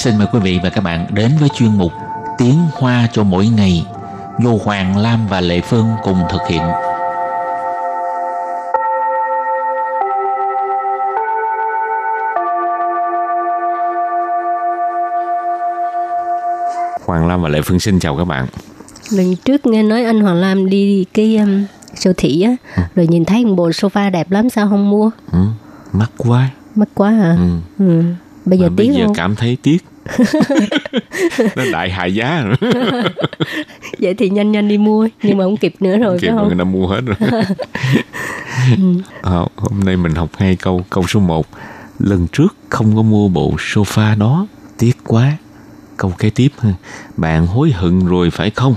[0.00, 1.92] Xin mời quý vị và các bạn đến với chuyên mục
[2.38, 3.86] Tiếng Hoa cho mỗi ngày
[4.38, 6.62] do Hoàng Lam và Lệ Phương cùng thực hiện.
[17.06, 18.46] Hoàng Lam và Lệ Phương xin chào các bạn.
[19.12, 22.82] Lần trước nghe nói anh Hoàng Lam đi cái um, siêu thị á, ừ.
[22.94, 25.10] rồi nhìn thấy một bộ sofa đẹp lắm sao không mua?
[25.32, 25.38] Ừ,
[25.92, 26.50] mắc quá.
[26.74, 27.36] Mắc quá hả?
[27.38, 27.84] Ừ.
[27.86, 28.02] ừ.
[28.44, 29.14] Bây giờ Mà tiếc bây giờ không?
[29.14, 29.78] cảm thấy tiếc.
[31.56, 32.44] nó đại hại giá.
[33.98, 36.48] Vậy thì nhanh nhanh đi mua, nhưng mà không kịp nữa rồi Kịp phải không?
[36.48, 37.16] người ta mua hết rồi.
[39.22, 40.84] à, hôm nay mình học hai câu.
[40.90, 41.46] Câu số 1.
[41.98, 44.46] Lần trước không có mua bộ sofa đó.
[44.78, 45.32] Tiếc quá.
[45.96, 46.48] Câu kế tiếp.
[46.60, 46.70] ha.
[47.16, 48.74] Bạn hối hận rồi phải không?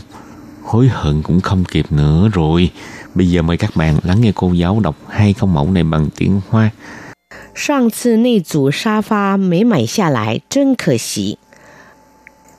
[0.63, 2.69] Hối hận cũng không kịp nữa rồi.
[3.15, 6.09] Bây giờ mời các bạn lắng nghe cô giáo đọc hai câu mẫu này bằng
[6.17, 6.69] tiếng Hoa.
[7.54, 11.38] 上次那组沙发没买下来，真可惜。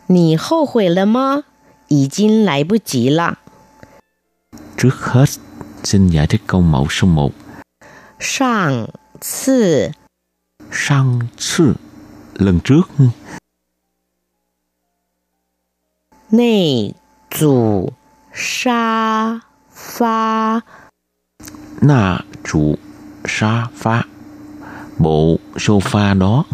[0.07, 1.43] 你后悔了吗？
[1.87, 3.39] 已经来不及了。
[4.77, 5.39] Trước hết,
[5.83, 7.31] xin giải thích câu mẫu số 1.
[8.19, 9.91] 上次
[10.71, 11.75] Sang次,
[12.35, 12.83] lần trước.
[12.97, 13.11] ha.
[16.29, 16.93] 那
[17.31, 17.93] 组
[18.31, 19.41] 沙
[19.71, 20.61] 发
[21.81, 22.77] Nà chủ
[23.25, 24.03] sa phá.
[24.98, 26.44] bộ sofa đó.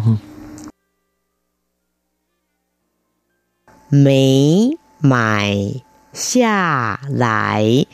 [3.91, 5.81] Mỹ mày
[6.13, 7.85] xa lại.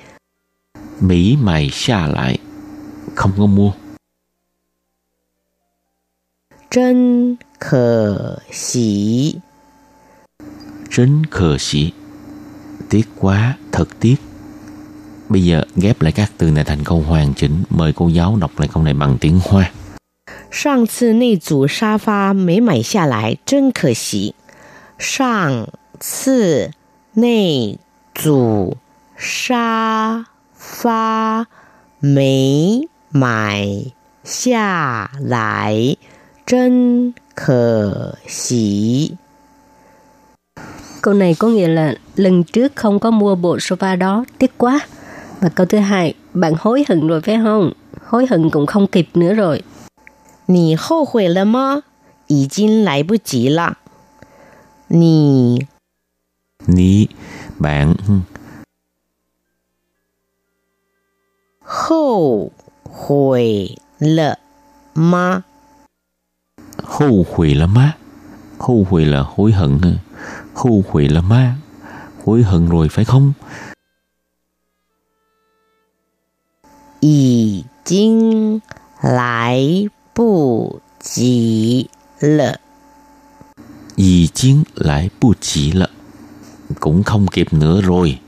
[1.00, 2.38] Mỹ mày xa lại.
[3.16, 3.72] Không có mua.
[6.70, 9.36] Chân khờ xỉ.
[10.92, 11.92] Chân khờ xỉ.
[12.90, 14.16] Tiếc quá, thật tiếc.
[15.30, 17.64] Bây giờ ghép lại các từ này thành câu hoàn chỉnh.
[17.70, 19.72] Mời cô giáo đọc lại câu này bằng tiếng Hoa.
[20.52, 24.34] 上次那组沙发没买下来，真可惜。
[24.98, 25.66] 上
[25.98, 26.70] 次
[27.15, 27.78] 那
[28.15, 28.76] 组
[29.16, 31.47] 沙发
[31.98, 33.66] 没买
[34.22, 35.97] 下来，
[36.47, 39.16] 真可惜。
[41.00, 44.81] Câu này có nghĩa là lần trước không có mua bộ sofa đó, tiếc quá.
[45.41, 47.72] Và câu thứ hai, bạn hối hận rồi phải không?
[48.06, 49.62] Hối hận cũng không kịp nữa rồi.
[50.47, 51.82] 你后悔了吗？
[52.26, 53.78] 已经来不及了。
[54.88, 55.66] 你
[56.66, 57.09] Ni,
[57.59, 58.22] bạn, ha.
[61.60, 62.50] 后
[62.84, 64.38] 悔了
[64.94, 65.44] 吗？
[66.84, 67.97] hô hủy là má.
[68.59, 69.78] Hô hủy là hối hận.
[69.78, 69.91] ha.
[70.54, 71.56] Hô hủy là má.
[72.25, 73.34] Hối hận rồi phải không?
[77.00, 78.62] 已经
[79.00, 81.88] 来 不及
[82.20, 82.56] 了。
[83.97, 85.88] Dì chiến lại bu chỉ lợ.
[86.81, 88.19] Cũng không kịp nữa rồi.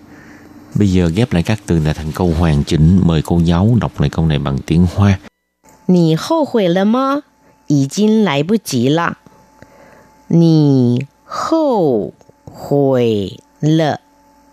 [0.74, 3.00] Bây giờ ghép lại các từ này thành câu hoàn chỉnh.
[3.04, 5.18] Mời cô giáo đọc lại câu này bằng tiếng Hoa.
[5.86, 7.22] 你后悔了吗？
[7.66, 9.18] 已经来不及了。
[10.28, 12.12] 你后
[12.44, 14.00] 悔了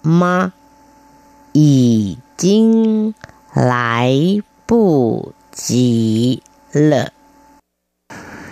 [0.01, 0.53] 吗？
[1.53, 3.13] 已经
[3.53, 6.41] 来不及
[6.71, 7.11] 了。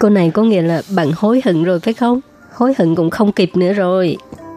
[0.04, 2.20] Câu này có nghĩa là bạn hối hận rồi phải không?
[2.52, 4.16] Hối hận cũng không kịp nữa rồi.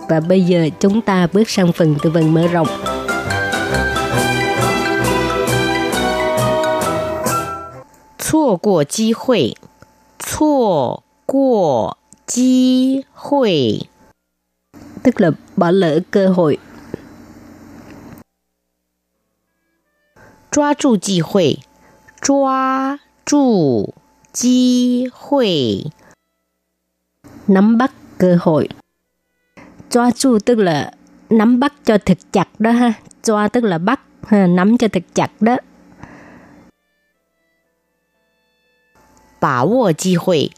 [0.09, 2.67] Và bây giờ chúng ta bước sang phần tư vấn mở rộng.
[8.17, 9.53] Chua của chi hội
[10.19, 11.93] Chua của
[12.27, 13.79] chi hội
[15.03, 16.57] Tức là bỏ lỡ cơ hội.
[20.51, 21.57] Chua trụ chi hội
[22.21, 22.51] Chua
[23.25, 23.85] trụ
[24.39, 25.83] Chi hội
[27.47, 28.69] Nắm bắt cơ hội
[29.89, 30.91] Choa chu tức là
[31.29, 32.93] nắm bắt cho thật chặt đó ha.
[33.23, 35.57] Choa tức là bắt, ha, nắm cho thật chặt đó.
[39.41, 40.49] Bà 握 chi hội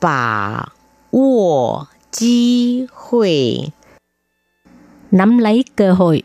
[0.00, 0.64] Bà
[1.12, 3.58] 握 chi hội
[5.10, 6.22] Nắm lấy cơ hội.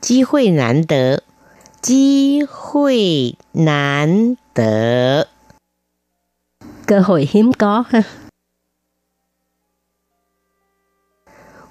[0.00, 1.20] Chi hội nán đỡ
[1.83, 5.27] 机会难得，
[6.85, 8.03] Cơ hội hiếm có ha.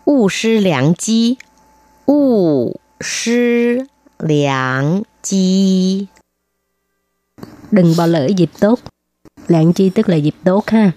[0.05, 1.39] 勿失良机，
[2.07, 3.87] 勿失
[4.19, 6.09] 良机。
[7.71, 8.81] Đừng bỏ lỡ dịp tốt.
[9.49, 10.93] Lạng chi tức là dịp tốt ha.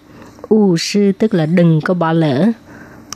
[0.49, 2.51] U sư tức là đừng có bỏ lỡ.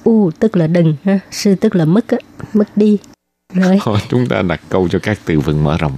[0.03, 1.19] U tức là đừng ha.
[1.31, 2.17] Sư tức là mất á.
[2.53, 2.97] Mất đi.
[3.53, 3.79] Rồi.
[3.83, 5.97] Thôi chúng ta đặt câu cho các từ vựng mở rộng.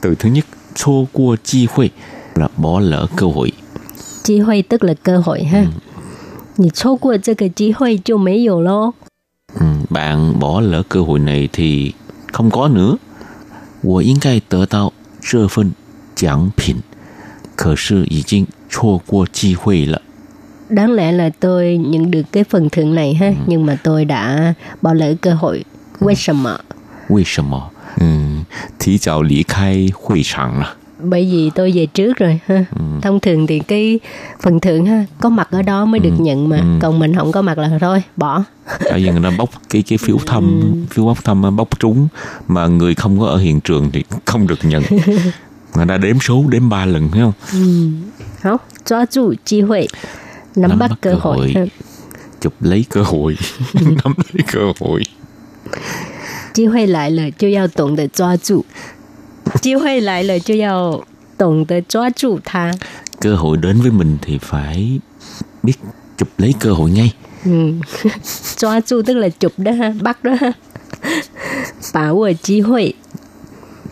[0.00, 0.44] Từ thứ nhất,
[0.74, 1.90] chô qua chi hội
[2.34, 3.52] là bỏ lỡ cơ hội.
[4.22, 5.66] Chi hội tức là cơ hội ha.
[6.58, 8.92] Nì chô qua cái cơ hội就没有咯。
[9.60, 11.92] Ừ, bạn bỏ lỡ cơ hội này thì
[12.32, 12.98] không có nữa.
[13.82, 15.72] 我应该得到这份
[16.16, 16.76] 奖品，
[17.56, 20.00] 可是已经错过机会了。
[20.68, 24.54] Đáng lẽ là tôi nhận được cái phần thưởng này ha, nhưng mà tôi đã
[24.82, 25.64] bỏ lỡ cơ hội.
[26.00, 26.56] Vì sao mà?
[27.08, 27.70] 为什么？
[28.00, 28.44] 嗯，
[28.78, 30.76] 提早离开会场了。
[30.98, 32.64] Bởi vì tôi về trước rồi ha.
[33.02, 34.00] Thông thường thì cái
[34.42, 36.78] phần thưởng ha, có mặt ở đó mới được nhận mà.
[36.80, 38.44] Còn mình không có mặt là thôi, bỏ.
[38.84, 42.08] Tại vì người ta bốc cái cái phiếu thăm, phiếu bốc thăm bốc trúng
[42.48, 44.82] mà người không có ở hiện trường thì không được nhận.
[45.74, 47.32] Người ta đếm số đếm ba lần thấy không?
[48.42, 49.88] Không,抓住机会,
[50.56, 51.36] nắm, Nắm bắt bắt cơ cơ hội.
[51.36, 51.52] hội.
[51.56, 51.64] ha.
[52.40, 53.36] Chụp lấy cơ hội,
[53.74, 55.02] nắm lấy cơ hội.
[56.52, 58.64] 机会来了就要懂得抓住，
[59.60, 61.04] 机会来了就要
[61.36, 62.72] 懂得抓住它。
[63.20, 65.00] Cơ hội đến với mình thì phải
[65.62, 65.74] biết
[66.18, 67.12] chụp lấy cơ hội ngay.
[67.44, 67.74] Ừ.
[68.56, 70.52] 抓 住 tức là chụp đó ha, bắt đó ha.
[71.92, 72.94] 把握机会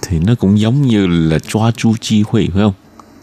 [0.03, 2.73] Thì nó cũng giống như là choa chu chi huy phải không?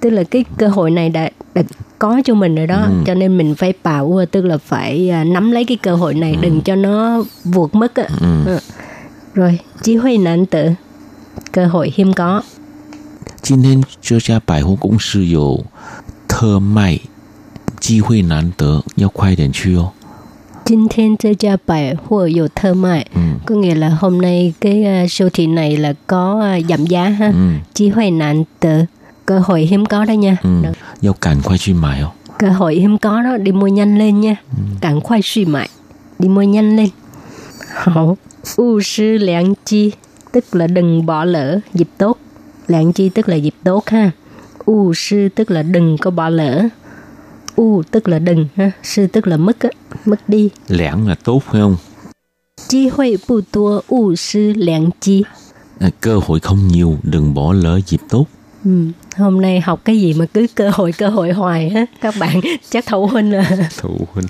[0.01, 1.63] tức là cái cơ hội này đã, đã
[1.99, 5.65] có cho mình rồi đó, cho nên mình phải把握 tức là phải à, nắm lấy
[5.65, 8.07] cái cơ hội này, đừng cho nó vụt mất á.
[8.21, 8.59] Ừ.
[9.33, 10.75] Rồi, 机会难得
[11.51, 12.43] cơ hội hiếm có.
[13.41, 15.63] 今天这家百货公司有
[16.27, 16.99] 特卖，
[17.79, 19.91] 机会难得，要快点去哦。
[20.65, 23.07] 今天这家百货有特卖,
[23.45, 27.09] có nghĩa là hôm nay cái uh, siêu thị này là có uh, giảm giá
[27.09, 27.27] ha.
[27.27, 27.53] Ừ.
[27.73, 28.85] Chỉ hội nạn tự
[29.25, 30.37] cơ hội hiếm có đó nha.
[30.43, 30.69] 嗯 Đó.，
[31.01, 32.11] 要赶快去买哦。
[32.37, 34.35] Cơ hội hiếm có đó, đi mua nhanh lên nha.
[34.81, 35.69] Càng khoai suy mại,
[36.19, 36.89] đi mua nhanh lên.
[37.73, 38.17] Hảo,
[38.56, 39.92] u sư lạng chi
[40.32, 42.18] tức là đừng bỏ lỡ dịp tốt.
[42.68, 44.10] Lạng chi tức là dịp tốt ha.
[44.64, 46.68] U sư tức là đừng có bỏ lỡ.
[47.56, 48.70] U tức là đừng ha.
[48.82, 49.56] Sư tức là mất
[50.04, 50.50] mất đi.
[50.68, 51.76] Lạng là tốt phải không?
[52.68, 55.24] Chi hội bù tua u sư lạng chi
[55.78, 58.26] à, cơ hội không nhiều đừng bỏ lỡ dịp tốt.
[58.64, 58.86] Ừ.
[59.16, 61.86] hôm nay học cái gì mà cứ cơ hội cơ hội hoài á.
[62.00, 63.68] Các bạn chắc thủ huynh à.
[63.80, 64.26] Thủ huynh.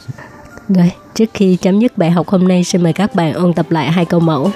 [0.69, 3.71] Rồi trước khi chấm dứt bài học hôm nay xin mời các bạn ôn tập
[3.71, 4.51] lại hai câu mẫu.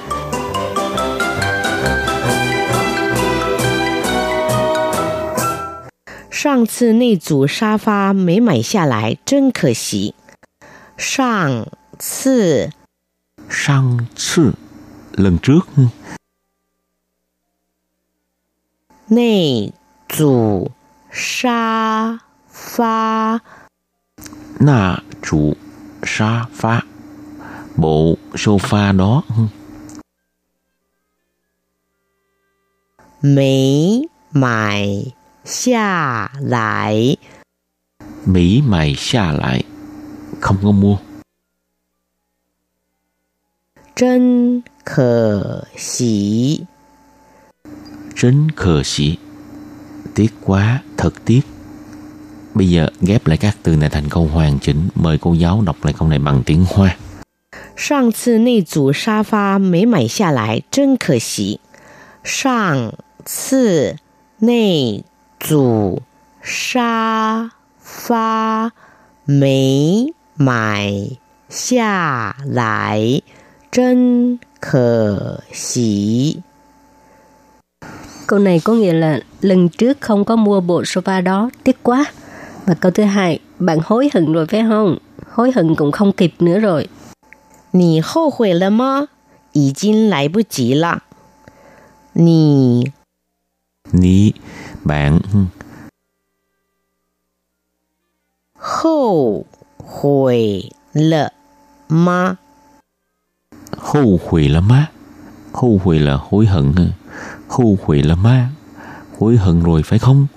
[6.30, 10.14] 上次那组沙发没买下来，真可惜。
[10.98, 12.70] 上次
[13.50, 14.54] Sang次
[15.14, 15.88] lần trước ừ,
[19.08, 19.72] 那
[20.10, 20.72] 组
[21.12, 22.20] 沙
[22.50, 23.40] 发
[24.60, 25.56] nà trụ
[26.03, 26.81] sofa
[27.77, 29.23] bộ sofa đó.
[33.23, 35.13] Mỹ mày
[35.45, 37.17] xa lại.
[38.27, 39.65] Mỹ mày xa lại.
[40.41, 40.97] Không có mua.
[43.97, 46.61] Chân khờ xỉ.
[48.15, 49.17] Chân khờ xỉ.
[50.15, 51.41] Tiếc quá thật tiếc.
[52.58, 55.76] Bây giờ ghép lại các từ này thành câu hoàn chỉnh Mời cô giáo đọc
[55.84, 56.96] lại câu này bằng tiếng Hoa
[57.76, 61.60] 上次那组沙发没买下来，真可惜。
[62.24, 62.94] 上
[63.26, 63.98] 次
[64.40, 65.04] 那
[65.40, 66.04] 组
[66.44, 68.72] 沙发
[69.26, 71.18] 没买
[71.50, 73.22] 下来，
[73.72, 76.44] 真可惜。
[78.28, 82.06] Câu này có nghĩa là lần trước không có mua bộ sofa đó, tiếc quá.
[82.68, 84.98] Và câu thứ hai, bạn hối hận rồi phải không?
[85.32, 86.90] Hối hận cũng không kịp nữa rồi.
[87.72, 89.08] 你后悔了吗？
[89.54, 91.04] 已经来不及了。
[92.14, 92.92] 你
[93.92, 94.34] Ní
[94.84, 95.48] bạn ừ,
[98.56, 99.46] 后
[99.78, 101.32] 悔了
[101.88, 102.38] 吗？
[103.78, 104.92] hô hủy là má
[105.54, 106.84] Hô hủy là hối hận ha.
[107.48, 108.50] Hô hủy là má
[109.20, 110.28] Hối hận rồi phải không?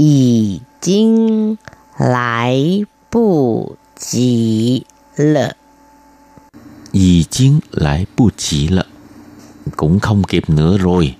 [0.00, 1.58] 已经
[1.98, 5.56] 来不及了。
[6.92, 8.84] Dì chiến lại bu chỉ lợ
[9.76, 11.14] Cũng không kịp nữa rồi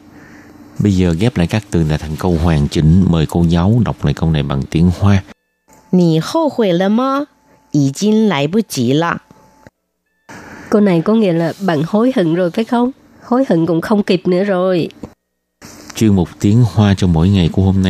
[0.78, 4.04] Bây giờ ghép lại các từ này thành câu hoàn chỉnh Mời cô giáo đọc
[4.04, 5.22] lại câu này bằng tiếng Hoa
[5.90, 7.26] 你后悔了吗？
[7.70, 9.22] 已经来不及了。
[10.68, 12.90] Câu này có nghĩa là bạn hối hận rồi phải không?
[13.22, 14.88] Hối hận cũng không kịp nữa rồi.
[15.94, 17.84] Chuyên mục tiếng Hoa cho mỗi ngày của hôm nay